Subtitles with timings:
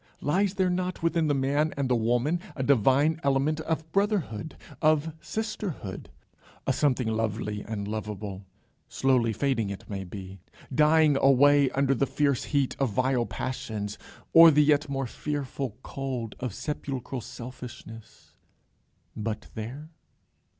[0.19, 5.13] Lies there not within the man and the woman a divine element of brotherhood, of
[5.21, 6.09] sisterhood,
[6.65, 8.43] a something lovely and lovable,
[8.89, 10.41] slowly fading, it may be,
[10.73, 13.99] dying away under the fierce heat of vile passions,
[14.33, 18.33] or the yet more fearful cold of sepulchral selfishness
[19.15, 19.91] but there?